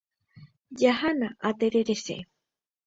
Jahána. 0.77 1.29
Atererese. 1.39 2.17